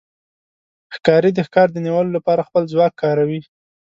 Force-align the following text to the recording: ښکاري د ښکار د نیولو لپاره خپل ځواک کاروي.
ښکاري 0.95 1.31
د 1.33 1.39
ښکار 1.47 1.67
د 1.73 1.77
نیولو 1.85 2.15
لپاره 2.17 2.47
خپل 2.47 2.63
ځواک 2.73 2.93
کاروي. 3.03 3.41